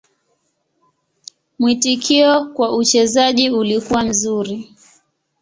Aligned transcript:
Mwitikio 1.59 2.45
kwa 2.45 2.75
uchezaji 2.75 3.49
ulikuwa 3.49 4.03
mzuri. 4.03 4.71